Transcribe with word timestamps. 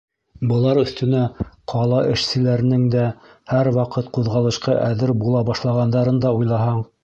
Былар 0.51 0.77
өҫтөнә 0.83 1.19
ҡала 1.73 1.99
эшселәренең 2.15 2.87
дә 2.97 3.05
һәр 3.53 3.71
ваҡыт 3.79 4.11
ҡуҙғалышҡа 4.19 4.79
әҙер 4.91 5.17
була 5.25 5.47
башлағандарын 5.53 6.23
да 6.27 6.37
уйлаһаң... 6.43 6.87